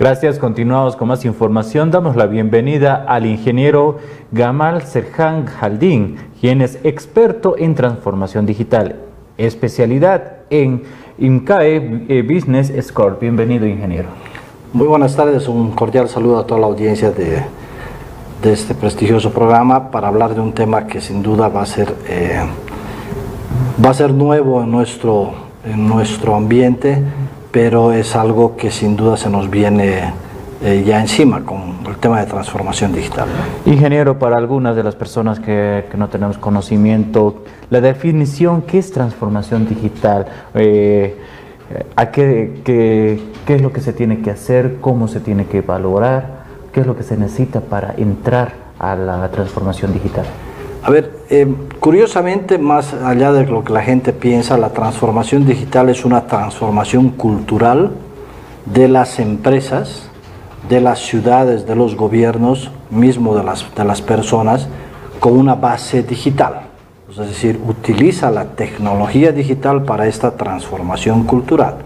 Gracias, 0.00 0.38
continuamos 0.38 0.96
con 0.96 1.08
más 1.08 1.26
información. 1.26 1.90
Damos 1.90 2.16
la 2.16 2.24
bienvenida 2.24 3.04
al 3.06 3.26
ingeniero 3.26 3.98
Gamal 4.32 4.80
Serhan 4.84 5.44
Jaldín, 5.44 6.16
quien 6.40 6.62
es 6.62 6.78
experto 6.84 7.54
en 7.58 7.74
transformación 7.74 8.46
digital, 8.46 8.96
especialidad 9.36 10.38
en 10.48 10.84
IMCAE 11.18 12.06
eh, 12.08 12.22
Business 12.22 12.72
Score. 12.80 13.18
Bienvenido, 13.20 13.66
ingeniero. 13.66 14.08
Muy 14.72 14.86
buenas 14.86 15.14
tardes, 15.14 15.46
un 15.48 15.72
cordial 15.72 16.08
saludo 16.08 16.38
a 16.38 16.46
toda 16.46 16.60
la 16.60 16.68
audiencia 16.68 17.10
de, 17.10 17.42
este 18.42 18.74
prestigioso 18.74 19.30
programa 19.30 19.90
para 19.90 20.08
hablar 20.08 20.34
de 20.34 20.40
un 20.40 20.54
tema 20.54 20.86
que 20.86 21.02
sin 21.02 21.22
duda 21.22 21.48
va 21.48 21.60
a 21.60 21.66
ser, 21.66 21.94
eh, 22.08 22.40
va 23.84 23.90
a 23.90 23.94
ser 23.94 24.14
nuevo 24.14 24.62
en 24.62 24.70
nuestro, 24.70 25.34
en 25.62 25.86
nuestro 25.86 26.36
ambiente 26.36 27.04
pero 27.50 27.92
es 27.92 28.16
algo 28.16 28.56
que 28.56 28.70
sin 28.70 28.96
duda 28.96 29.16
se 29.16 29.28
nos 29.28 29.50
viene 29.50 30.12
eh, 30.62 30.84
ya 30.86 31.00
encima 31.00 31.44
con 31.44 31.78
el 31.86 31.96
tema 31.96 32.20
de 32.20 32.26
transformación 32.26 32.92
digital. 32.92 33.28
Ingeniero, 33.64 34.18
para 34.18 34.36
algunas 34.36 34.76
de 34.76 34.82
las 34.82 34.94
personas 34.94 35.40
que, 35.40 35.84
no 35.96 36.08
tenemos 36.08 36.38
conocimiento, 36.38 37.44
la 37.70 37.80
definición, 37.80 38.62
¿qué 38.62 38.78
es 38.78 38.92
transformación 38.92 39.66
digital? 39.66 40.26
Eh, 40.54 41.16
¿a 41.96 42.10
qué, 42.10 42.60
qué, 42.64 43.20
qué 43.46 43.54
es 43.54 43.62
lo 43.62 43.72
que 43.72 43.80
se 43.80 43.92
tiene 43.92 44.20
que 44.20 44.30
hacer? 44.30 44.76
¿Cómo 44.80 45.08
se 45.08 45.20
tiene 45.20 45.46
que 45.46 45.62
valorar? 45.62 46.40
¿Qué 46.72 46.80
es 46.80 46.86
lo 46.86 46.96
que 46.96 47.02
se 47.02 47.16
necesita 47.16 47.60
para 47.60 47.94
entrar 47.96 48.52
a 48.78 48.94
la 48.94 49.28
transformación 49.30 49.92
digital? 49.92 50.26
A 50.82 50.90
ver, 50.90 51.19
eh, 51.32 51.46
curiosamente, 51.78 52.58
más 52.58 52.92
allá 52.92 53.32
de 53.32 53.46
lo 53.46 53.62
que 53.62 53.72
la 53.72 53.82
gente 53.82 54.12
piensa, 54.12 54.58
la 54.58 54.70
transformación 54.70 55.46
digital 55.46 55.88
es 55.88 56.04
una 56.04 56.26
transformación 56.26 57.10
cultural 57.10 57.92
de 58.66 58.88
las 58.88 59.20
empresas, 59.20 60.08
de 60.68 60.80
las 60.80 60.98
ciudades, 60.98 61.66
de 61.66 61.76
los 61.76 61.94
gobiernos, 61.94 62.72
mismo 62.90 63.36
de 63.36 63.44
las, 63.44 63.64
de 63.76 63.84
las 63.84 64.02
personas, 64.02 64.68
con 65.20 65.38
una 65.38 65.54
base 65.54 66.02
digital. 66.02 66.62
Es 67.08 67.16
decir, 67.16 67.60
utiliza 67.64 68.32
la 68.32 68.46
tecnología 68.56 69.30
digital 69.30 69.84
para 69.84 70.08
esta 70.08 70.36
transformación 70.36 71.24
cultural. 71.24 71.76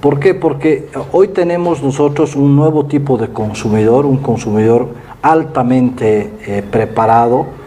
¿Por 0.00 0.18
qué? 0.18 0.34
Porque 0.34 0.88
hoy 1.12 1.28
tenemos 1.28 1.84
nosotros 1.84 2.34
un 2.34 2.56
nuevo 2.56 2.86
tipo 2.86 3.16
de 3.16 3.28
consumidor, 3.28 4.06
un 4.06 4.16
consumidor 4.16 4.88
altamente 5.22 6.32
eh, 6.44 6.64
preparado, 6.68 7.61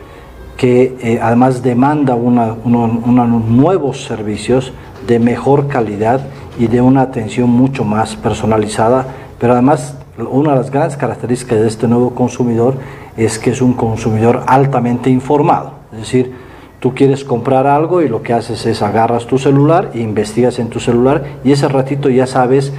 que 0.58 0.96
eh, 1.02 1.20
además 1.22 1.62
demanda 1.62 2.16
nuevos 2.16 4.06
servicios 4.06 4.72
de 5.06 5.20
mejor 5.20 5.68
calidad 5.68 6.22
y 6.58 6.68
de 6.68 6.82
una 6.82 7.02
atención 7.02 7.50
mucho 7.50 7.84
más 7.84 8.16
personalizada, 8.16 9.06
pero 9.40 9.54
además 9.54 9.98
una 10.18 10.52
de 10.52 10.58
las 10.58 10.72
grandes 10.72 10.96
características 10.96 11.60
de 11.60 11.68
este 11.68 11.88
nuevo 11.88 12.12
consumidor 12.12 12.76
es 13.18 13.38
que 13.38 13.50
es 13.52 13.62
un 13.62 13.74
consumidor 13.74 14.44
altamente 14.48 15.10
informado, 15.10 15.74
es 15.92 16.00
decir, 16.00 16.34
tú 16.80 16.94
quieres 16.96 17.26
comprar 17.26 17.68
algo 17.68 18.02
y 18.02 18.08
lo 18.08 18.24
que 18.24 18.32
haces 18.32 18.66
es 18.66 18.82
agarras 18.82 19.26
tu 19.26 19.38
celular 19.38 19.92
investigas 19.96 20.60
en 20.60 20.70
tu 20.70 20.80
celular 20.80 21.24
y 21.44 21.52
ese 21.52 21.68
ratito 21.68 22.10
ya 22.10 22.28
sabes 22.28 22.72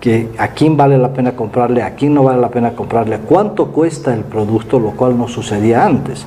que 0.00 0.30
a 0.38 0.48
quién 0.48 0.76
vale 0.76 0.98
la 0.98 1.12
pena 1.12 1.36
comprarle, 1.36 1.82
a 1.82 1.94
quién 1.94 2.14
no 2.14 2.24
vale 2.24 2.40
la 2.40 2.48
pena 2.48 2.72
comprarle, 2.72 3.18
cuánto 3.18 3.66
cuesta 3.66 4.14
el 4.14 4.22
producto, 4.22 4.80
lo 4.80 4.92
cual 4.92 5.16
no 5.16 5.28
sucedía 5.28 5.84
antes 5.84 6.26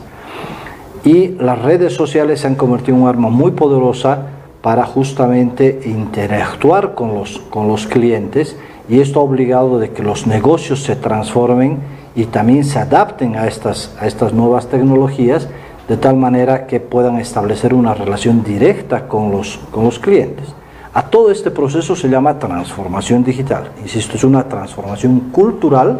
y 1.04 1.30
las 1.40 1.62
redes 1.62 1.94
sociales 1.94 2.42
se 2.42 2.48
han 2.48 2.56
convertido 2.56 2.98
en 2.98 3.04
un 3.04 3.10
arma 3.10 3.30
muy 3.30 3.52
poderosa 3.52 4.28
para 4.62 4.86
justamente 4.86 5.82
interactuar 5.86 6.96
con 6.96 7.14
los, 7.14 7.40
con 7.50 7.68
los 7.68 7.88
clientes 7.88 8.56
y 8.88 9.02
esto 9.02 9.20
ha 9.20 9.24
obligado 9.24 9.80
de 9.80 9.92
que 9.92 10.04
los 10.04 10.28
negocios 10.28 10.84
se 10.84 10.96
transformen 10.96 11.80
y 12.16 12.26
también 12.26 12.64
se 12.64 12.80
adapten 12.80 13.36
a 13.36 13.48
estas, 13.48 13.96
a 14.00 14.08
estas 14.08 14.34
nuevas 14.34 14.68
tecnologías 14.68 15.50
de 15.88 15.98
tal 15.98 16.16
manera 16.16 16.66
que 16.68 16.80
puedan 16.80 17.18
establecer 17.18 17.74
una 17.74 17.94
relación 17.94 18.44
directa 18.44 19.08
con 19.08 19.32
los, 19.32 19.60
con 19.72 19.84
los 19.84 20.00
clientes. 20.00 20.54
A 20.94 21.04
todo 21.04 21.32
este 21.32 21.52
proceso 21.52 21.96
se 21.96 22.08
llama 22.08 22.40
transformación 22.40 23.24
digital. 23.24 23.72
Insisto, 23.82 24.16
es 24.16 24.24
una 24.24 24.48
transformación 24.48 25.32
cultural 25.32 26.00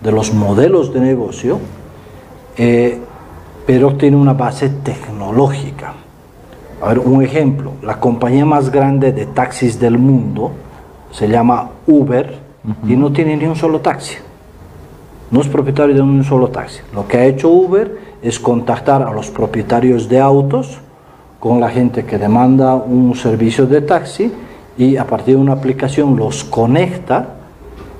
de 0.00 0.12
los 0.12 0.34
modelos 0.34 0.92
de 0.92 1.00
negocio 1.00 1.58
eh, 2.58 2.98
pero 3.66 3.94
tiene 3.96 4.16
una 4.16 4.32
base 4.32 4.68
tecnológica. 4.68 5.94
A 6.80 6.88
ver, 6.88 6.98
un 6.98 7.22
ejemplo, 7.22 7.72
la 7.82 8.00
compañía 8.00 8.44
más 8.44 8.70
grande 8.70 9.12
de 9.12 9.26
taxis 9.26 9.78
del 9.78 9.98
mundo 9.98 10.50
se 11.12 11.28
llama 11.28 11.70
Uber 11.86 12.38
y 12.86 12.96
no 12.96 13.12
tiene 13.12 13.36
ni 13.36 13.44
un 13.44 13.56
solo 13.56 13.80
taxi. 13.80 14.16
No 15.30 15.40
es 15.40 15.48
propietario 15.48 15.94
de 15.94 16.02
un 16.02 16.24
solo 16.24 16.48
taxi. 16.48 16.80
Lo 16.92 17.06
que 17.06 17.18
ha 17.18 17.24
hecho 17.24 17.48
Uber 17.48 17.98
es 18.22 18.38
contactar 18.38 19.02
a 19.02 19.12
los 19.12 19.30
propietarios 19.30 20.08
de 20.08 20.20
autos 20.20 20.78
con 21.38 21.60
la 21.60 21.70
gente 21.70 22.04
que 22.04 22.18
demanda 22.18 22.74
un 22.74 23.14
servicio 23.14 23.66
de 23.66 23.80
taxi 23.80 24.32
y 24.76 24.96
a 24.96 25.06
partir 25.06 25.36
de 25.36 25.40
una 25.40 25.54
aplicación 25.54 26.16
los 26.16 26.44
conecta 26.44 27.36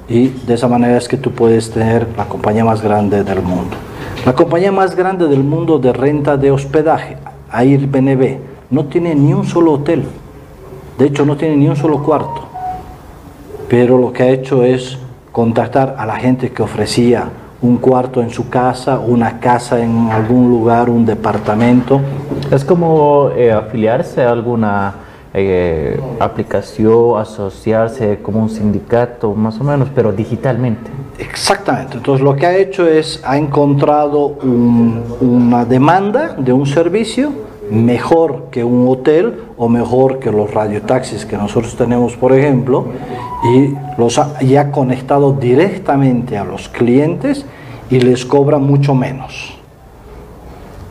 y 0.08 0.28
de 0.28 0.54
esa 0.54 0.68
manera 0.68 0.98
es 0.98 1.08
que 1.08 1.16
tú 1.16 1.30
puedes 1.32 1.70
tener 1.70 2.06
la 2.16 2.24
compañía 2.24 2.64
más 2.64 2.82
grande 2.82 3.24
del 3.24 3.42
mundo. 3.42 3.76
La 4.24 4.34
compañía 4.34 4.70
más 4.70 4.94
grande 4.94 5.26
del 5.26 5.42
mundo 5.42 5.80
de 5.80 5.92
renta 5.92 6.36
de 6.36 6.52
hospedaje, 6.52 7.16
Airbnb, 7.50 8.36
no 8.70 8.84
tiene 8.84 9.16
ni 9.16 9.34
un 9.34 9.44
solo 9.44 9.72
hotel. 9.72 10.04
De 10.96 11.06
hecho, 11.06 11.26
no 11.26 11.36
tiene 11.36 11.56
ni 11.56 11.66
un 11.66 11.74
solo 11.74 12.00
cuarto. 12.04 12.42
Pero 13.68 13.98
lo 13.98 14.12
que 14.12 14.22
ha 14.22 14.28
hecho 14.28 14.62
es 14.62 14.96
contactar 15.32 15.96
a 15.98 16.06
la 16.06 16.14
gente 16.14 16.52
que 16.52 16.62
ofrecía 16.62 17.30
un 17.62 17.78
cuarto 17.78 18.22
en 18.22 18.30
su 18.30 18.48
casa, 18.48 19.00
una 19.00 19.40
casa 19.40 19.82
en 19.82 20.08
algún 20.12 20.48
lugar, 20.48 20.88
un 20.88 21.04
departamento. 21.04 22.00
Es 22.52 22.64
como 22.64 23.30
eh, 23.36 23.50
afiliarse 23.50 24.22
a 24.22 24.30
alguna 24.30 24.94
eh, 25.34 26.00
aplicación, 26.20 27.18
asociarse 27.18 28.20
como 28.22 28.38
un 28.38 28.50
sindicato, 28.50 29.34
más 29.34 29.60
o 29.60 29.64
menos, 29.64 29.88
pero 29.92 30.12
digitalmente. 30.12 30.92
Exactamente. 31.18 31.96
Entonces 31.98 32.24
lo 32.24 32.34
que 32.36 32.46
ha 32.46 32.56
hecho 32.56 32.86
es, 32.86 33.20
ha 33.24 33.36
encontrado 33.36 34.38
una 35.20 35.64
demanda 35.64 36.34
de 36.38 36.52
un 36.52 36.66
servicio 36.66 37.32
mejor 37.70 38.48
que 38.50 38.64
un 38.64 38.86
hotel 38.88 39.44
o 39.56 39.68
mejor 39.68 40.18
que 40.18 40.30
los 40.30 40.52
radiotaxis 40.52 41.24
que 41.24 41.36
nosotros 41.36 41.76
tenemos, 41.76 42.16
por 42.16 42.32
ejemplo, 42.32 42.86
y 43.54 43.74
los 43.98 44.18
ha, 44.18 44.42
y 44.42 44.56
ha 44.56 44.70
conectado 44.70 45.32
directamente 45.32 46.36
a 46.36 46.44
los 46.44 46.68
clientes 46.68 47.46
y 47.90 48.00
les 48.00 48.24
cobra 48.26 48.58
mucho 48.58 48.94
menos. 48.94 49.58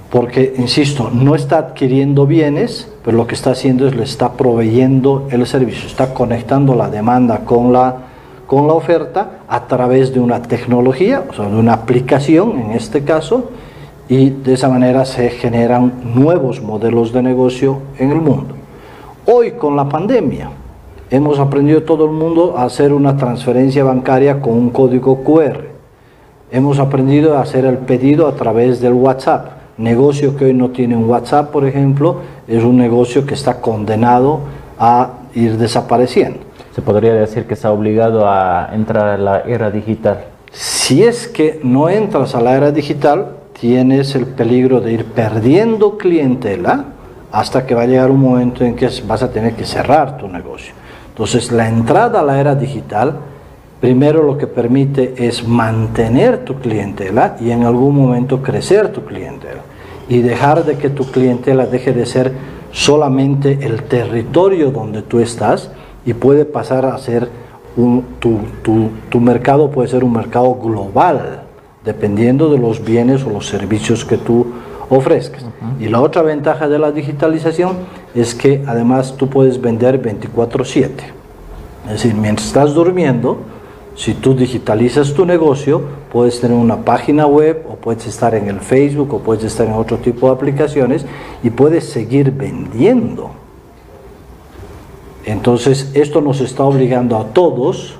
Porque, 0.10 0.54
insisto, 0.58 1.10
no 1.14 1.36
está 1.36 1.58
adquiriendo 1.58 2.26
bienes, 2.26 2.92
pero 3.04 3.16
lo 3.16 3.28
que 3.28 3.36
está 3.36 3.52
haciendo 3.52 3.88
es 3.88 3.96
le 3.96 4.04
está 4.04 4.34
proveyendo 4.34 5.28
el 5.32 5.46
servicio, 5.48 5.88
está 5.88 6.14
conectando 6.14 6.76
la 6.76 6.90
demanda 6.90 7.46
con 7.46 7.72
la 7.72 8.11
con 8.52 8.68
la 8.68 8.74
oferta 8.74 9.44
a 9.48 9.66
través 9.66 10.14
de 10.14 10.20
una 10.20 10.42
tecnología, 10.42 11.24
o 11.30 11.34
sea, 11.34 11.46
de 11.46 11.56
una 11.56 11.72
aplicación 11.72 12.60
en 12.60 12.72
este 12.72 13.06
caso, 13.06 13.46
y 14.10 14.30
de 14.30 14.56
esa 14.56 14.68
manera 14.68 15.06
se 15.06 15.30
generan 15.30 15.94
nuevos 16.16 16.62
modelos 16.62 17.14
de 17.14 17.24
negocio 17.24 17.78
en 17.98 18.12
el 18.12 18.20
mundo. 18.20 18.56
Hoy 19.26 19.52
con 19.52 19.78
la 19.78 19.88
pandemia 19.88 20.50
hemos 21.10 21.40
aprendido 21.40 21.84
todo 21.84 22.04
el 22.04 22.12
mundo 22.12 22.56
a 22.58 22.66
hacer 22.66 22.92
una 22.92 23.16
transferencia 23.16 23.86
bancaria 23.86 24.42
con 24.42 24.52
un 24.52 24.70
código 24.70 25.24
QR. 25.24 25.68
Hemos 26.52 26.78
aprendido 26.78 27.38
a 27.38 27.44
hacer 27.44 27.64
el 27.64 27.78
pedido 27.78 28.28
a 28.28 28.36
través 28.36 28.82
del 28.82 28.92
WhatsApp. 28.92 29.48
Negocio 29.78 30.36
que 30.36 30.44
hoy 30.44 30.54
no 30.54 30.72
tiene 30.72 30.98
un 30.98 31.10
WhatsApp, 31.10 31.52
por 31.52 31.64
ejemplo, 31.66 32.18
es 32.50 32.66
un 32.66 32.76
negocio 32.76 33.26
que 33.26 33.34
está 33.34 33.62
condenado 33.62 34.42
a 34.78 35.12
ir 35.36 35.58
desapareciendo 35.58 36.51
se 36.74 36.82
podría 36.82 37.14
decir 37.14 37.46
que 37.46 37.54
está 37.54 37.72
obligado 37.72 38.28
a 38.28 38.70
entrar 38.74 39.08
a 39.08 39.18
la 39.18 39.40
era 39.42 39.72
digital. 39.72 40.26
Si 40.52 41.04
es 41.04 41.28
que 41.28 41.60
no 41.64 41.90
entras 41.90 42.36
a 42.36 42.42
la 42.42 42.56
era 42.56 42.72
digital, 42.72 43.38
tienes 43.60 44.16
el 44.16 44.26
peligro 44.26 44.82
de 44.82 44.94
ir 44.94 45.06
perdiendo 45.06 45.98
clientela 45.98 46.86
hasta 47.32 47.66
que 47.66 47.76
va 47.76 47.84
a 47.84 47.88
llegar 47.88 48.12
un 48.12 48.20
momento 48.20 48.64
en 48.64 48.76
que 48.76 48.90
vas 49.08 49.24
a 49.24 49.32
tener 49.32 49.54
que 49.54 49.66
cerrar 49.66 50.18
tu 50.18 50.28
negocio. 50.28 50.74
Entonces, 51.10 51.52
la 51.52 51.68
entrada 51.68 52.22
a 52.22 52.24
la 52.24 52.40
era 52.40 52.56
digital, 52.56 53.16
primero 53.80 54.24
lo 54.24 54.38
que 54.38 54.48
permite 54.48 55.14
es 55.18 55.48
mantener 55.48 56.44
tu 56.46 56.60
clientela 56.60 57.38
y 57.40 57.52
en 57.52 57.64
algún 57.64 57.96
momento 57.96 58.42
crecer 58.42 58.92
tu 58.92 59.06
clientela 59.06 59.62
y 60.10 60.20
dejar 60.20 60.66
de 60.66 60.78
que 60.78 60.90
tu 60.90 61.06
clientela 61.10 61.66
deje 61.66 61.94
de 61.94 62.06
ser 62.06 62.32
solamente 62.72 63.60
el 63.62 63.84
territorio 63.84 64.72
donde 64.72 65.02
tú 65.02 65.20
estás, 65.20 65.72
y 66.06 66.14
puede 66.14 66.46
pasar 66.46 66.86
a 66.86 66.98
ser 66.98 67.30
un, 67.78 68.04
tu, 68.20 68.40
tu, 68.64 68.90
tu, 69.10 69.20
mercado 69.20 69.72
puede 69.72 69.88
ser 69.88 70.04
un 70.04 70.14
mercado 70.14 70.56
global, 70.56 71.44
dependiendo 71.86 72.50
de 72.50 72.58
los 72.58 72.84
bienes 72.84 73.24
o 73.24 73.30
los 73.30 73.48
servicios 73.48 74.04
que 74.04 74.18
tú 74.18 74.48
ofrezcas. 74.90 75.46
Y 75.80 75.88
la 75.88 76.02
otra 76.02 76.22
ventaja 76.22 76.68
de 76.68 76.80
la 76.80 76.92
digitalización 76.92 77.78
es 78.14 78.36
que 78.36 78.64
además 78.68 79.16
tú 79.18 79.30
puedes 79.30 79.62
vender 79.62 80.02
24/7. 80.02 81.06
Es 81.86 81.92
decir, 81.92 82.14
mientras 82.14 82.48
estás 82.48 82.74
durmiendo, 82.74 83.38
Si 83.96 84.14
tú 84.14 84.34
digitalizas 84.34 85.14
tu 85.14 85.26
negocio, 85.26 85.82
puedes 86.12 86.40
tener 86.40 86.58
una 86.58 86.78
página 86.78 87.28
web 87.28 87.66
o 87.70 87.76
puedes 87.76 88.08
estar 88.08 88.34
en 88.36 88.48
el 88.48 88.62
Facebook 88.62 89.14
o 89.14 89.20
puedes 89.20 89.44
estar 89.44 89.68
en 89.68 89.74
otro 89.74 89.98
tipo 89.98 90.28
de 90.28 90.34
aplicaciones 90.34 91.06
y 91.44 91.50
puedes 91.50 91.90
seguir 91.90 92.32
vendiendo. 92.32 93.32
Entonces, 95.26 95.92
esto 95.94 96.22
nos 96.22 96.42
está 96.42 96.64
obligando 96.64 97.18
a 97.18 97.28
todos 97.34 98.00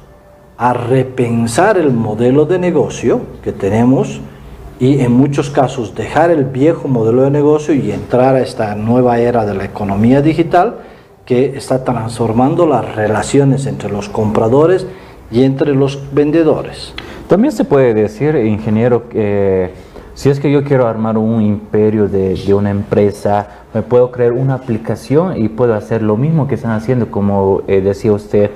a 0.58 0.74
repensar 0.74 1.78
el 1.78 1.92
modelo 1.92 2.46
de 2.46 2.60
negocio 2.60 3.22
que 3.44 3.52
tenemos 3.52 4.22
y 4.80 5.00
en 5.00 5.12
muchos 5.12 5.50
casos 5.50 5.96
dejar 5.96 6.32
el 6.32 6.46
viejo 6.46 6.88
modelo 6.88 7.24
de 7.24 7.32
negocio 7.32 7.74
y 7.74 7.92
entrar 7.92 8.36
a 8.36 8.42
esta 8.42 8.76
nueva 8.76 9.20
era 9.20 9.46
de 9.46 9.54
la 9.54 9.66
economía 9.66 10.22
digital 10.22 10.80
que 11.26 11.56
está 11.56 11.84
transformando 11.84 12.66
las 12.66 12.96
relaciones 12.96 13.66
entre 13.66 13.92
los 13.92 14.10
compradores 14.10 14.88
y 15.32 15.44
entre 15.44 15.74
los 15.76 16.00
vendedores. 16.12 16.94
También 17.28 17.52
se 17.52 17.64
puede 17.64 17.94
decir, 17.94 18.36
ingeniero, 18.36 19.08
que 19.08 19.72
si 20.22 20.30
es 20.30 20.40
que 20.40 20.52
yo 20.52 20.64
quiero 20.64 20.86
armar 20.86 21.18
un 21.18 21.42
imperio 21.42 22.08
de, 22.08 22.54
una 22.54 22.70
empresa, 22.70 23.48
me 23.74 23.82
puedo 23.82 24.12
crear 24.12 24.34
una 24.34 24.54
aplicación 24.54 25.36
y 25.36 25.50
puedo 25.50 25.74
hacer 25.74 26.04
lo 26.04 26.16
mismo 26.16 26.48
que 26.48 26.54
están 26.54 26.74
haciendo, 26.74 27.10
como 27.10 27.64
eh, 27.68 27.82
decía 27.82 28.12
usted, 28.12 28.52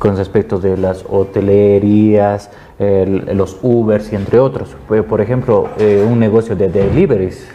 con 0.00 0.16
respecto 0.16 0.58
de 0.58 0.76
las 0.76 1.04
hotelerías, 1.08 2.50
los 2.80 3.58
Ubers 3.62 4.12
y 4.12 4.16
entre 4.16 4.40
otros. 4.40 4.74
Por 5.08 5.20
ejemplo, 5.20 5.68
eh, 5.78 6.04
un 6.04 6.18
negocio 6.18 6.56
de 6.56 6.68
deliveries. 6.68 7.46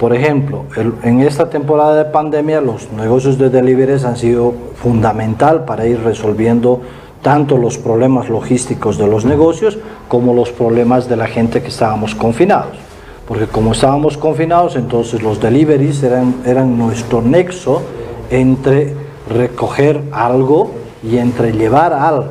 Por 0.00 0.14
ejemplo, 0.14 0.64
en 1.02 1.20
esta 1.20 1.50
temporada 1.50 2.02
de 2.02 2.10
pandemia 2.10 2.62
los 2.62 2.90
negocios 2.92 3.36
de 3.36 3.50
deliveries 3.50 4.06
han 4.06 4.16
sido 4.16 4.54
fundamental 4.74 5.66
para 5.66 5.86
ir 5.86 6.00
resolviendo 6.00 6.80
tanto 7.20 7.58
los 7.58 7.76
problemas 7.76 8.30
logísticos 8.30 8.96
de 8.96 9.06
los 9.06 9.26
negocios 9.26 9.76
como 10.08 10.32
los 10.32 10.50
problemas 10.50 11.10
de 11.10 11.16
la 11.16 11.26
gente 11.26 11.60
que 11.60 11.68
estábamos 11.68 12.14
confinados. 12.14 12.85
Porque 13.26 13.46
como 13.46 13.72
estábamos 13.72 14.16
confinados, 14.16 14.76
entonces 14.76 15.22
los 15.22 15.40
deliveries 15.40 16.02
eran, 16.02 16.36
eran 16.44 16.78
nuestro 16.78 17.22
nexo 17.22 17.82
entre 18.30 18.94
recoger 19.28 20.02
algo 20.12 20.70
y 21.02 21.18
entre 21.18 21.52
llevar 21.52 21.92
algo. 21.92 22.28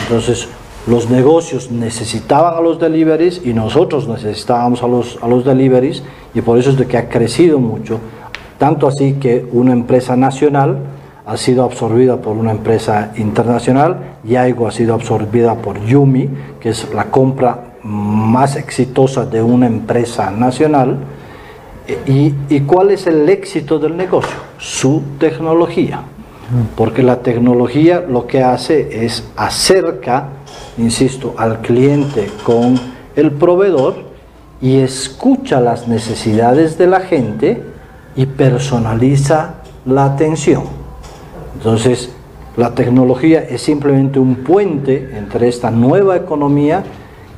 Entonces 0.00 0.48
los 0.86 1.10
negocios 1.10 1.70
necesitaban 1.70 2.54
a 2.54 2.60
los 2.60 2.80
deliveries 2.80 3.42
y 3.44 3.52
nosotros 3.52 4.08
necesitábamos 4.08 4.82
a 4.82 4.88
los, 4.88 5.18
a 5.22 5.28
los 5.28 5.44
deliveries 5.44 6.02
y 6.34 6.40
por 6.40 6.58
eso 6.58 6.70
es 6.70 6.78
de 6.78 6.86
que 6.86 6.96
ha 6.96 7.08
crecido 7.08 7.58
mucho. 7.58 8.00
Tanto 8.58 8.88
así 8.88 9.14
que 9.14 9.46
una 9.52 9.72
empresa 9.72 10.16
nacional 10.16 10.78
ha 11.26 11.36
sido 11.36 11.62
absorbida 11.62 12.16
por 12.16 12.36
una 12.36 12.52
empresa 12.52 13.12
internacional, 13.16 14.16
Yaigo 14.24 14.66
ha 14.66 14.72
sido 14.72 14.94
absorbida 14.94 15.56
por 15.56 15.84
Yumi, 15.84 16.28
que 16.58 16.70
es 16.70 16.92
la 16.94 17.04
compra 17.04 17.67
más 17.82 18.56
exitosa 18.56 19.24
de 19.26 19.42
una 19.42 19.66
empresa 19.66 20.30
nacional. 20.30 20.98
¿Y, 22.06 22.34
y 22.48 22.60
cuál 22.60 22.90
es 22.90 23.06
el 23.06 23.28
éxito 23.28 23.78
del 23.78 23.96
negocio? 23.96 24.36
Su 24.58 25.02
tecnología. 25.18 26.02
Porque 26.76 27.02
la 27.02 27.20
tecnología 27.20 28.04
lo 28.08 28.26
que 28.26 28.42
hace 28.42 29.04
es 29.04 29.24
acerca, 29.36 30.28
insisto, 30.78 31.34
al 31.36 31.60
cliente 31.60 32.30
con 32.42 32.78
el 33.16 33.32
proveedor 33.32 33.96
y 34.60 34.78
escucha 34.78 35.60
las 35.60 35.88
necesidades 35.88 36.78
de 36.78 36.86
la 36.86 37.00
gente 37.00 37.62
y 38.16 38.26
personaliza 38.26 39.56
la 39.84 40.06
atención. 40.06 40.64
Entonces, 41.54 42.10
la 42.56 42.74
tecnología 42.74 43.40
es 43.40 43.62
simplemente 43.62 44.18
un 44.18 44.36
puente 44.36 45.10
entre 45.16 45.48
esta 45.48 45.70
nueva 45.70 46.16
economía 46.16 46.82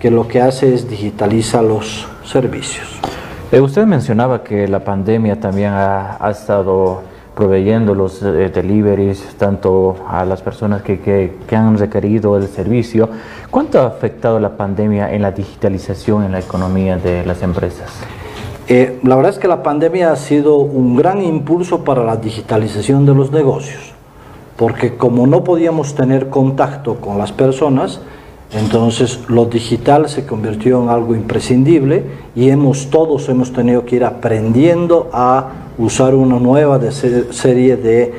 que 0.01 0.11
lo 0.11 0.27
que 0.27 0.41
hace 0.41 0.75
es 0.75 0.89
digitaliza 0.89 1.63
los 1.63 2.09
servicios. 2.25 2.89
Eh, 3.53 3.61
usted 3.61 3.85
mencionaba 3.85 4.43
que 4.43 4.67
la 4.67 4.81
pandemia 4.81 5.39
también 5.39 5.73
ha, 5.75 6.19
estado 6.31 7.03
proveyendo 7.35 7.95
los 7.95 8.23
eh, 8.23 8.51
deliveries 8.53 9.35
tanto 9.37 9.97
a 10.09 10.25
las 10.25 10.41
personas 10.41 10.83
que, 10.83 11.39
han 11.53 11.77
requerido 11.77 12.37
el 12.37 12.49
servicio. 12.49 13.11
¿Cuánto 13.51 13.81
ha 13.81 13.87
afectado 13.87 14.41
la 14.41 14.57
pandemia 14.57 15.13
en 15.13 15.23
la 15.23 15.33
digitalización 15.33 16.25
en 16.25 16.33
la 16.33 16.39
economía 16.41 16.97
de 16.97 17.25
las 17.27 17.43
empresas? 17.43 17.93
Eh, 18.69 19.01
la 19.03 19.17
verdad 19.17 19.33
es 19.33 19.39
que 19.39 19.49
la 19.49 19.63
pandemia 19.63 20.13
ha 20.13 20.17
sido 20.17 20.57
un 20.59 20.97
gran 20.97 21.21
impulso 21.21 21.85
para 21.85 22.05
la 22.05 22.17
digitalización 22.17 23.05
de 23.05 23.15
los 23.15 23.31
negocios 23.31 23.95
porque 24.61 24.99
como 24.99 25.27
no 25.27 25.43
podíamos 25.43 25.95
tener 25.95 26.29
contacto 26.29 26.97
con 26.97 27.17
las 27.17 27.33
personas, 27.33 28.03
entonces 28.53 29.21
lo 29.29 29.47
digital 29.47 30.09
se 30.09 30.27
convirtió 30.27 30.83
en 30.83 30.89
algo 30.89 31.15
imprescindible 31.15 32.05
y 32.35 32.51
hemos 32.51 32.91
todos 32.91 33.29
hemos 33.29 33.53
tenido 33.53 33.85
que 33.85 33.97
ir 33.97 34.05
aprendiendo 34.05 35.09
a 35.13 35.51
usar 35.79 36.15
una 36.15 36.39
nueva 36.39 36.81
serie 36.91 37.77
de 37.77 38.13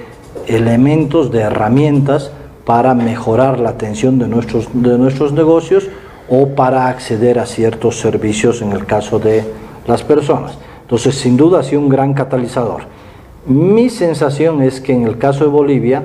elementos, 0.48 1.32
de 1.32 1.42
herramientas 1.42 2.32
para 2.66 2.94
mejorar 2.94 3.60
la 3.60 3.70
atención 3.70 4.20
de 4.20 4.28
nuestros, 4.28 4.70
de 4.74 4.98
nuestros 4.98 5.34
negocios 5.34 5.90
o 6.30 6.48
para 6.50 6.88
acceder 6.88 7.40
a 7.40 7.46
ciertos 7.46 8.00
servicios 8.00 8.62
en 8.62 8.72
el 8.72 8.86
caso 8.86 9.20
de 9.20 9.44
las 9.86 10.04
personas. 10.04 10.58
Entonces, 10.84 11.16
sin 11.16 11.36
duda 11.36 11.60
ha 11.60 11.64
sido 11.64 11.82
un 11.82 11.90
gran 11.90 12.14
catalizador. 12.14 12.84
Mi 13.46 13.90
sensación 13.90 14.62
es 14.62 14.80
que 14.80 14.94
en 14.94 15.04
el 15.04 15.18
caso 15.18 15.44
de 15.44 15.50
Bolivia, 15.50 16.04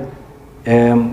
Em, 0.67 1.11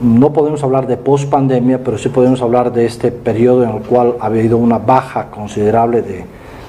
no 0.00 0.32
podemos 0.32 0.62
hablar 0.62 0.86
de 0.86 0.96
post 0.96 1.30
pandemia, 1.30 1.82
pero 1.82 1.98
sí 1.98 2.08
podemos 2.08 2.42
hablar 2.42 2.72
de 2.72 2.84
este 2.84 3.10
periodo 3.10 3.64
en 3.64 3.70
el 3.70 3.82
cual 3.82 4.14
ha 4.20 4.26
habido 4.26 4.58
una 4.58 4.78
baja 4.78 5.30
considerable 5.30 6.02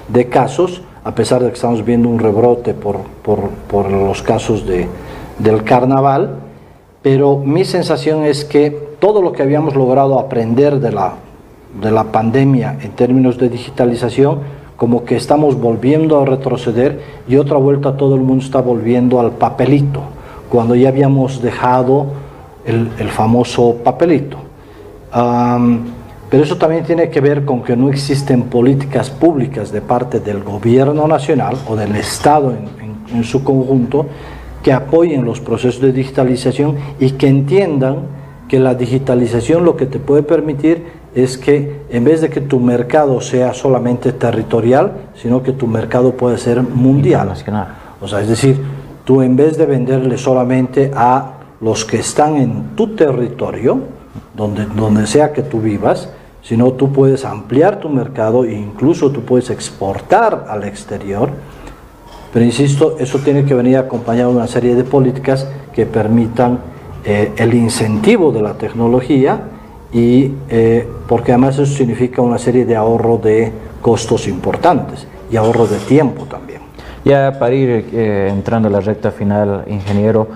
de, 0.07 0.29
casos, 0.29 0.81
a 1.03 1.13
pesar 1.13 1.41
de 1.41 1.50
que 1.50 1.56
estamos 1.56 1.83
viendo 1.83 2.09
un 2.09 2.19
rebrote 2.19 2.74
por, 2.74 2.97
por, 3.24 3.91
los 3.91 4.21
casos 4.21 4.65
de, 4.65 4.88
del 5.39 5.63
carnaval. 5.63 6.35
Pero 7.01 7.38
mi 7.38 7.65
sensación 7.65 8.24
es 8.24 8.45
que 8.45 8.71
todo 9.00 9.21
lo 9.21 9.31
que 9.31 9.44
habíamos 9.44 9.75
logrado 9.75 10.19
aprender 10.19 10.80
de 10.80 10.91
la, 10.91 11.13
de 11.81 11.91
la 11.91 12.06
pandemia 12.06 12.77
en 12.81 12.91
términos 12.91 13.38
de 13.38 13.50
digitalización, 13.50 14.39
como 14.77 15.06
que 15.06 15.15
estamos 15.15 15.59
volviendo 15.59 16.21
a 16.21 16.25
retroceder 16.25 17.01
y 17.27 17.38
otra 17.38 17.57
vuelta 17.57 17.97
todo 17.97 18.15
el 18.15 18.21
mundo 18.21 18.45
está 18.45 18.62
volviendo 18.62 19.19
al 19.19 19.31
papelito, 19.31 20.01
cuando 20.50 20.75
ya 20.75 20.89
habíamos 20.89 21.41
dejado 21.41 22.07
el, 22.68 23.10
famoso 23.10 23.78
papelito. 23.84 24.38
pero 26.30 26.44
eso 26.44 26.58
también 26.58 26.84
tiene 26.84 27.10
que 27.10 27.22
ver 27.22 27.46
con 27.46 27.64
que 27.64 27.75
no 27.75 27.90
existen 27.90 28.44
políticas 28.44 29.09
públicas 29.09 29.71
de 29.71 29.81
parte 29.81 30.19
del 30.19 30.44
gobierno 30.44 31.07
nacional 31.07 31.56
o 31.68 31.76
del 31.76 31.95
Estado 31.95 32.52
en, 32.52 33.24
su 33.24 33.42
conjunto 33.42 34.06
que 34.62 34.74
apoyen 34.74 35.24
los 35.24 35.40
procesos 35.40 35.81
de 35.81 35.94
digitalización 35.94 36.76
y 37.00 37.12
que 37.12 37.30
entiendan 37.30 38.00
que 38.50 38.59
la 38.59 38.76
digitalización 38.76 39.64
lo 39.64 39.78
que 39.78 39.86
te 39.86 39.97
puede 39.97 40.24
permitir 40.24 40.83
es 41.16 41.38
que 41.38 41.83
en 41.90 42.04
vez 42.04 42.19
de 42.19 42.30
que 42.30 42.42
tu 42.42 42.59
mercado 42.59 43.21
sea 43.21 43.54
solamente 43.54 44.12
territorial, 44.12 44.92
sino 45.16 45.42
que 45.42 45.54
tu 45.54 45.68
mercado 45.68 46.12
puede 46.12 46.38
ser 46.38 46.62
mundial. 46.62 47.31
O 48.02 48.07
sea, 48.09 48.19
es 48.19 48.28
decir, 48.28 48.59
tú 49.06 49.21
en 49.21 49.38
vez 49.38 49.57
de 49.57 49.66
venderle 49.66 50.18
solamente 50.18 50.92
a 50.94 51.36
los 51.61 51.85
que 51.85 51.97
están 51.97 52.37
en 52.37 52.76
tu 52.76 52.95
territorio, 52.95 53.80
donde, 54.35 54.66
donde 54.66 55.07
sea 55.07 55.33
que 55.33 55.44
tú 55.44 55.59
vivas, 55.59 56.09
sino 56.44 56.71
tú 56.73 56.92
puedes 56.94 57.26
ampliar 57.26 57.80
tu 57.80 57.90
mercado 57.90 58.45
e 58.45 58.54
incluso 58.54 59.11
tú 59.11 59.21
puedes 59.21 59.49
exportar 59.49 60.45
al 60.47 60.64
exterior. 60.64 61.30
Pero 62.31 62.45
insisto, 62.45 62.95
eso 62.99 63.19
tiene 63.19 63.45
que 63.45 63.54
venir 63.54 63.78
acompañado 63.78 64.31
de 64.31 64.37
una 64.37 64.47
serie 64.47 64.76
de 64.76 64.83
políticas 64.83 65.47
que 65.73 65.85
permitan 65.85 66.59
eh, 67.04 67.33
el 67.37 67.54
incentivo 67.54 68.31
de 68.31 68.42
la 68.42 68.54
tecnología 68.54 69.42
y 69.94 70.33
eh, 70.49 70.87
porque 71.07 71.31
además 71.31 71.57
eso 71.57 71.66
significa 71.66 72.21
una 72.21 72.37
serie 72.37 72.66
de 72.66 72.76
ahorro 72.76 73.18
de 73.18 73.52
costos 73.81 74.28
importantes 74.28 75.07
y 75.31 75.35
ahorro 75.37 75.68
de 75.68 75.78
tiempo 75.80 76.26
también. 76.26 76.61
Ya 77.06 77.37
para 77.40 77.56
ir 77.56 77.85
eh, 77.94 78.30
entrando 78.30 78.68
a 78.68 78.71
la 78.71 78.81
recta 78.81 79.11
final, 79.11 79.64
ingeniero, 79.68 80.28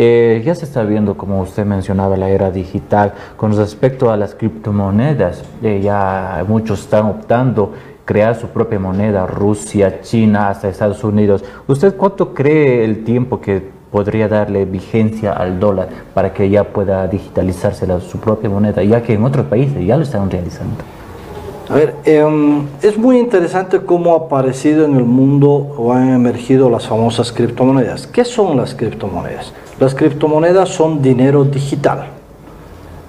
eh, 0.00 0.40
ya 0.44 0.54
se 0.54 0.64
está 0.64 0.84
viendo, 0.84 1.16
como 1.16 1.40
usted 1.40 1.66
mencionaba, 1.66 2.16
la 2.16 2.28
era 2.28 2.52
digital. 2.52 3.14
Con 3.36 3.56
respecto 3.56 4.12
a 4.12 4.16
las 4.16 4.32
criptomonedas, 4.36 5.42
eh, 5.60 5.80
ya 5.82 6.44
muchos 6.46 6.82
están 6.82 7.06
optando 7.06 7.72
crear 8.04 8.36
su 8.36 8.46
propia 8.46 8.78
moneda, 8.78 9.26
Rusia, 9.26 10.00
China, 10.00 10.50
hasta 10.50 10.68
Estados 10.68 11.02
Unidos. 11.02 11.44
¿Usted 11.66 11.96
cuánto 11.96 12.32
cree 12.32 12.84
el 12.84 13.02
tiempo 13.02 13.40
que 13.40 13.60
podría 13.90 14.28
darle 14.28 14.66
vigencia 14.66 15.32
al 15.32 15.58
dólar 15.58 15.88
para 16.14 16.32
que 16.32 16.48
ya 16.48 16.62
pueda 16.62 17.08
digitalizarse 17.08 17.84
su 18.00 18.20
propia 18.20 18.48
moneda, 18.48 18.84
ya 18.84 19.02
que 19.02 19.14
en 19.14 19.24
otros 19.24 19.46
países 19.46 19.84
ya 19.84 19.96
lo 19.96 20.04
están 20.04 20.30
realizando? 20.30 20.76
A 21.68 21.74
ver, 21.74 21.96
em, 22.04 22.68
es 22.82 22.96
muy 22.96 23.18
interesante 23.18 23.80
cómo 23.80 24.14
ha 24.14 24.26
aparecido 24.26 24.84
en 24.84 24.96
el 24.96 25.04
mundo 25.04 25.48
o 25.76 25.92
han 25.92 26.10
emergido 26.10 26.70
las 26.70 26.86
famosas 26.86 27.32
criptomonedas. 27.32 28.06
¿Qué 28.06 28.24
son 28.24 28.56
las 28.56 28.76
criptomonedas? 28.76 29.52
Las 29.80 29.94
criptomonedas 29.94 30.70
son 30.70 31.02
dinero 31.02 31.44
digital. 31.44 32.08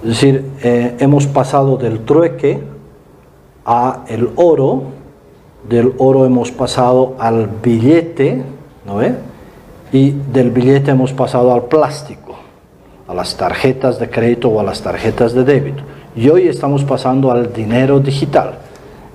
Es 0.02 0.08
decir, 0.08 0.50
eh, 0.62 0.96
hemos 1.00 1.26
pasado 1.26 1.76
del 1.76 2.00
trueque 2.00 2.60
a 3.66 4.04
el 4.08 4.30
oro, 4.36 4.84
del 5.68 5.92
oro 5.98 6.24
hemos 6.24 6.52
pasado 6.52 7.16
al 7.18 7.48
billete, 7.62 8.42
¿no 8.86 8.96
ve? 8.96 9.14
Y 9.92 10.12
del 10.32 10.52
billete 10.52 10.92
hemos 10.92 11.12
pasado 11.12 11.52
al 11.52 11.64
plástico, 11.64 12.36
a 13.08 13.14
las 13.14 13.36
tarjetas 13.36 13.98
de 13.98 14.08
crédito 14.08 14.48
o 14.48 14.60
a 14.60 14.62
las 14.62 14.80
tarjetas 14.80 15.34
de 15.34 15.42
débito. 15.42 15.82
Y 16.14 16.28
hoy 16.28 16.46
estamos 16.46 16.84
pasando 16.84 17.32
al 17.32 17.52
dinero 17.52 17.98
digital, 17.98 18.58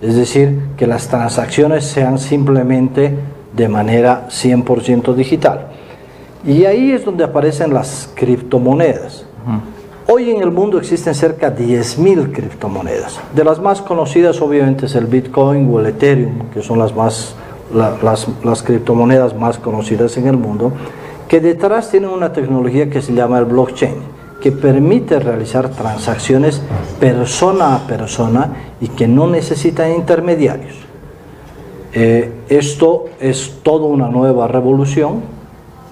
es 0.01 0.15
decir, 0.15 0.59
que 0.77 0.87
las 0.87 1.07
transacciones 1.07 1.85
sean 1.85 2.19
simplemente 2.19 3.15
de 3.55 3.69
manera 3.69 4.27
100% 4.29 5.13
digital. 5.15 5.67
Y 6.45 6.65
ahí 6.65 6.91
es 6.91 7.03
donde 7.03 7.23
aparecen 7.23 7.73
las 7.73 8.09
criptomonedas. 8.13 9.25
Hoy 10.07 10.29
en 10.29 10.43
el 10.43 10.51
mundo 10.51 10.77
existen 10.77 11.15
cerca 11.15 11.49
de 11.49 11.65
10.000 11.65 12.31
criptomonedas. 12.31 13.19
De 13.33 13.43
las 13.43 13.59
más 13.59 13.81
conocidas 13.81 14.39
obviamente 14.41 14.85
es 14.85 14.93
el 14.93 15.07
Bitcoin 15.07 15.67
o 15.73 15.79
el 15.79 15.87
Ethereum, 15.87 16.49
que 16.53 16.61
son 16.61 16.77
las, 16.77 16.95
más, 16.95 17.35
las, 17.73 18.27
las 18.43 18.61
criptomonedas 18.61 19.35
más 19.35 19.57
conocidas 19.57 20.15
en 20.17 20.27
el 20.27 20.37
mundo, 20.37 20.71
que 21.27 21.39
detrás 21.39 21.89
tienen 21.89 22.11
una 22.11 22.31
tecnología 22.31 22.91
que 22.91 23.01
se 23.01 23.13
llama 23.13 23.39
el 23.39 23.45
blockchain, 23.45 23.95
que 24.39 24.51
permite 24.51 25.19
realizar 25.19 25.69
transacciones 25.69 26.61
persona 26.99 27.73
a 27.73 27.87
persona 27.87 28.53
y 28.79 28.89
que 28.89 29.07
no 29.07 29.25
necesitan 29.25 29.91
intermediarios. 29.93 30.75
Eh, 31.93 32.31
esto 32.49 33.05
es 33.19 33.61
toda 33.63 33.87
una 33.87 34.09
nueva 34.09 34.47
revolución 34.47 35.33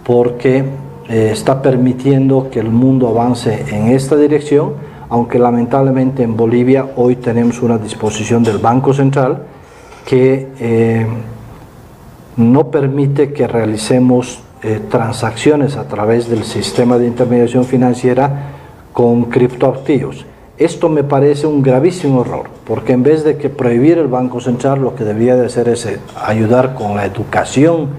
porque 0.04 0.64
eh, 1.10 1.30
está 1.32 1.62
permitiendo 1.62 2.50
que 2.50 2.60
el 2.60 2.70
mundo 2.70 3.08
avance 3.08 3.66
en 3.70 3.88
esta 3.88 4.16
dirección, 4.16 4.74
aunque 5.10 5.40
lamentablemente 5.40 6.24
en 6.24 6.36
Bolivia 6.36 6.88
hoy 6.96 7.16
tenemos 7.16 7.62
una 7.62 7.78
disposición 7.78 8.44
del 8.44 8.58
Banco 8.58 8.94
Central 8.94 9.44
que 10.06 10.50
eh, 10.60 11.06
no 12.38 12.72
permite 12.72 13.32
que 13.32 13.48
realicemos 13.48 14.42
eh, 14.64 14.82
transacciones 14.90 15.76
a 15.76 15.88
través 15.88 16.30
del 16.30 16.44
sistema 16.44 16.98
de 16.98 17.08
intermediación 17.08 17.66
financiera 17.66 18.50
con 18.92 19.26
criptoactivos. 19.26 20.26
Esto 20.58 20.88
me 20.88 21.04
parece 21.04 21.48
un 21.48 21.62
gravísimo 21.62 22.22
error, 22.22 22.46
porque 22.66 22.94
en 22.94 23.04
vez 23.04 23.24
de 23.24 23.38
que 23.38 23.50
prohibir 23.50 23.98
el 23.98 24.08
Banco 24.08 24.40
Central, 24.40 24.82
lo 24.82 24.96
que 24.96 25.04
debería 25.04 25.36
de 25.36 25.48
hacer 25.48 25.68
es 25.68 25.88
ayudar 26.16 26.76
con 26.76 26.96
la 26.96 27.06
educación 27.06 27.90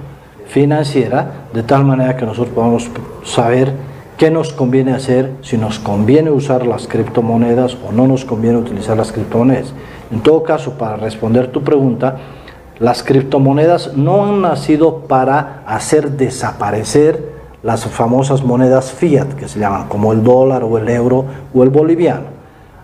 financiera, 0.46 1.46
de 1.52 1.62
tal 1.62 1.84
manera 1.84 2.16
que 2.16 2.26
nosotros 2.26 2.54
podamos 2.54 2.90
saber 3.24 3.72
qué 4.16 4.30
nos 4.30 4.52
conviene 4.52 4.92
hacer, 4.92 5.32
si 5.42 5.56
nos 5.56 5.78
conviene 5.78 6.30
usar 6.30 6.66
las 6.66 6.86
criptomonedas 6.86 7.76
o 7.86 7.92
no 7.92 8.06
nos 8.06 8.24
conviene 8.24 8.58
utilizar 8.58 8.96
las 8.96 9.12
criptomonedas. 9.12 9.72
En 10.12 10.20
todo 10.20 10.42
caso, 10.42 10.72
para 10.72 10.96
responder 10.96 11.48
tu 11.48 11.62
pregunta, 11.62 12.16
las 12.78 13.02
criptomonedas 13.02 13.96
no 13.96 14.24
han 14.24 14.42
nacido 14.42 15.00
para 15.08 15.62
hacer 15.66 16.12
desaparecer 16.12 17.34
las 17.62 17.86
famosas 17.86 18.44
monedas 18.44 18.92
fiat, 18.92 19.34
que 19.34 19.48
se 19.48 19.58
llaman 19.58 19.88
como 19.88 20.12
el 20.12 20.22
dólar 20.22 20.64
o 20.64 20.76
el 20.76 20.88
euro 20.88 21.24
o 21.54 21.62
el 21.62 21.70
boliviano. 21.70 22.26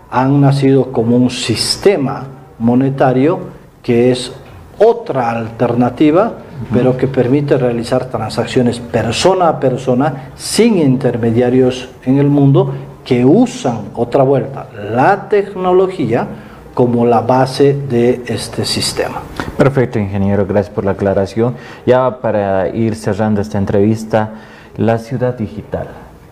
Han 0.09 0.41
nacido 0.41 0.91
como 0.91 1.15
un 1.15 1.29
sistema 1.29 2.23
monetario 2.57 3.39
que 3.83 4.11
es 4.11 4.33
otra 4.79 5.31
alternativa 5.31 6.33
pero 6.73 6.97
que 6.97 7.07
permite 7.07 7.57
realizar 7.57 8.05
transacciones 8.05 8.79
persona 8.79 9.49
a 9.49 9.59
persona 9.59 10.31
sin 10.35 10.77
intermediarios 10.77 11.89
en 12.05 12.19
el 12.19 12.27
mundo 12.27 12.73
que 13.03 13.25
usan 13.25 13.89
otra 13.95 14.23
vuelta 14.23 14.67
la 14.93 15.27
tecnología 15.27 16.27
como 16.73 17.05
la 17.05 17.21
base 17.21 17.73
de 17.73 18.21
este 18.25 18.65
sistema. 18.65 19.21
Perfecto, 19.57 19.99
ingeniero, 19.99 20.45
gracias 20.45 20.73
por 20.73 20.85
la 20.85 20.91
aclaración. 20.91 21.55
Ya 21.85 22.21
para 22.21 22.69
ir 22.69 22.95
cerrando 22.95 23.41
esta 23.41 23.57
entrevista, 23.57 24.31
la 24.77 24.97
ciudad 24.97 25.37
digital. 25.37 25.87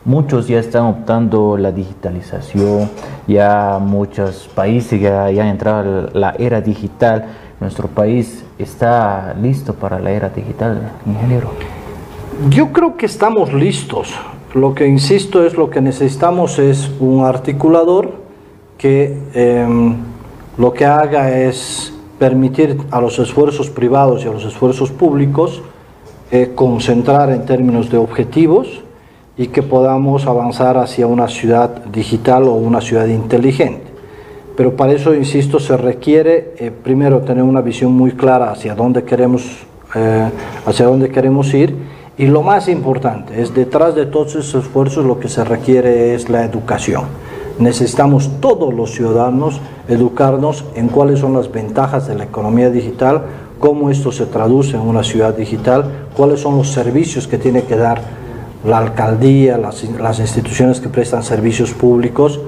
Muchos 0.05 0.47
ya 0.47 0.59
están 0.59 0.85
optando 0.85 1.57
la 1.57 1.71
digitalización, 1.71 2.89
ya 3.27 3.79
muchos 3.81 4.49
países 4.55 4.99
ya, 4.99 5.29
ya 5.29 5.43
han 5.43 5.49
entrado 5.49 6.09
la 6.13 6.35
era 6.39 6.61
digital. 6.61 7.25
Nuestro 7.59 7.89
país 7.89 8.45
está 8.59 9.33
listo 9.41 9.73
para 9.73 9.99
la 9.99 10.11
era 10.11 10.29
digital, 10.29 10.91
ingeniero? 11.05 11.49
Yo 12.49 12.71
creo 12.71 12.95
que 12.97 13.05
estamos 13.05 13.53
listos. 13.53 14.13
Lo 14.53 14.75
que 14.75 14.87
insisto 14.87 15.45
es 15.45 15.55
lo 15.55 15.69
que 15.69 15.81
necesitamos 15.81 16.59
es 16.59 16.91
un 16.99 17.23
articulador 17.23 18.11
que 18.77 19.17
em, 19.33 19.95
lo 20.57 20.73
que 20.73 20.85
haga 20.85 21.37
es 21.37 21.93
permitir 22.17 22.77
a 22.91 22.99
los 22.99 23.17
esfuerzos 23.19 23.69
privados 23.69 24.25
y 24.25 24.27
a 24.27 24.31
los 24.31 24.43
esfuerzos 24.45 24.91
públicos 24.91 25.61
eh, 26.31 26.51
concentrar 26.53 27.31
en 27.31 27.45
términos 27.45 27.89
de 27.89 27.97
objetivos 27.97 28.83
y 29.37 29.47
que 29.47 29.63
podamos 29.63 30.27
avanzar 30.27 30.77
hacia 30.77 31.07
una 31.07 31.27
ciudad 31.27 31.85
digital 31.85 32.43
o 32.43 32.53
una 32.53 32.81
ciudad 32.81 33.07
inteligente. 33.07 33.88
Pero 34.59 34.75
para 34.75 34.91
eso, 34.91 35.15
insisto, 35.15 35.57
se 35.57 35.77
requiere 35.77 36.53
eh, 36.57 36.69
primero 36.69 37.21
tener 37.21 37.43
una 37.43 37.61
visión 37.61 37.93
muy 37.93 38.11
clara 38.11 38.51
hacia 38.51 38.75
dónde 38.75 39.05
queremos, 39.05 39.65
eh, 39.95 40.29
hacia 40.65 40.85
dónde 40.85 41.07
queremos 41.07 41.53
ir. 41.53 41.77
Y 42.17 42.25
lo 42.25 42.41
más 42.43 42.67
importante 42.67 43.41
es 43.41 43.55
detrás 43.55 43.95
de 43.95 44.05
todos 44.05 44.35
esos 44.35 44.65
esfuerzos 44.65 45.05
lo 45.05 45.17
que 45.17 45.29
se 45.29 45.45
requiere 45.45 46.13
es 46.13 46.29
la 46.29 46.43
educación. 46.43 47.03
Necesitamos 47.57 48.29
todos 48.41 48.73
los 48.73 48.91
ciudadanos 48.91 49.61
educarnos 49.87 50.65
en 50.75 50.89
cuáles 50.89 51.19
son 51.19 51.35
las 51.35 51.49
ventajas 51.49 52.09
de 52.09 52.15
la 52.15 52.25
economía 52.25 52.69
digital, 52.69 53.21
cómo 53.59 53.89
esto 53.89 54.11
se 54.11 54.25
traduce 54.25 54.75
en 54.75 54.81
una 54.81 55.03
ciudad 55.03 55.33
digital, 55.33 55.85
cuáles 56.17 56.41
son 56.41 56.57
los 56.57 56.67
servicios 56.67 57.29
que 57.29 57.37
tiene 57.37 57.63
que 57.63 57.77
dar 57.77 58.01
la 58.65 58.79
alcaldía, 58.79 59.57
las, 59.57 59.85
las 59.85 60.19
instituciones 60.19 60.81
que 60.81 60.89
prestan 60.89 61.23
servicios 61.23 61.71
públicos 61.71 62.41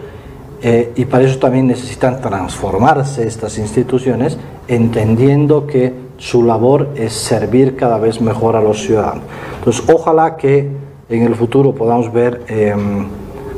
eh, 0.63 0.91
y 0.96 1.06
para 1.06 1.24
eso 1.24 1.39
también 1.39 1.68
necesitan 1.68 2.22
transformarse 2.22 3.27
estas 3.27 3.58
instituciones, 3.58 4.38
entendiendo 4.68 5.65
que 5.65 5.91
su 6.18 6.44
labor 6.44 6.89
es 6.96 7.13
servir 7.13 7.75
cada 7.75 7.98
vez 7.98 8.22
mejor 8.22 8.56
a 8.56 8.62
los 8.62 8.82
ciudadanos. 8.82 9.24
Entonces, 9.58 9.84
ojalá 9.91 10.38
que 10.38 10.70
en 11.10 11.24
el 11.24 11.34
futuro 11.34 11.74
podamos 11.74 12.13
ver 12.13 12.44
em, 12.48 13.08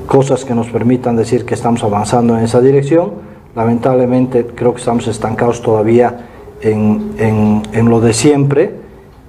cosas 0.07 0.45
que 0.45 0.55
nos 0.55 0.67
permitan 0.69 1.17
decir 1.17 1.45
que 1.45 1.55
estamos 1.55 1.83
avanzando 1.83 2.37
en 2.37 2.45
esa 2.45 2.61
dirección. 2.61 3.11
Lamentablemente, 3.53 4.45
creo 4.55 4.73
que 4.73 4.79
estamos 4.79 5.05
estancados 5.07 5.61
todavía 5.61 6.29
en, 6.61 7.15
en, 7.17 7.63
en 7.73 7.89
lo 7.89 7.99
de 7.99 8.13
siempre, 8.13 8.71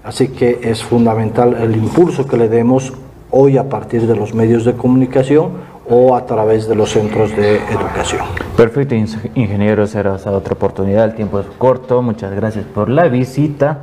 así 0.05 0.29
que 0.29 0.61
es 0.63 0.85
fundamental 0.85 1.57
el 1.61 1.75
impulso 1.77 2.27
que 2.27 2.37
le 2.37 2.49
demos 2.49 2.93
hoy 3.33 3.59
a 3.59 3.69
partir 3.69 4.07
de 4.07 4.15
los 4.15 4.33
medios 4.33 4.65
de 4.65 4.75
comunicación 4.75 5.74
o 5.89 6.17
a 6.17 6.27
través 6.27 6.67
de 6.69 6.75
los 6.75 6.91
centros 6.91 7.35
de 7.37 7.57
educación. 7.57 8.23
Perfecto, 8.57 8.95
ingeniero, 9.35 9.87
será 9.87 10.15
otra 10.15 10.55
oportunidad, 10.55 11.05
el 11.05 11.15
tiempo 11.15 11.41
es 11.41 11.47
corto, 11.59 12.03
muchas 12.03 12.33
gracias 12.35 12.65
por 12.65 12.89
la 12.89 13.09
visita. 13.09 13.83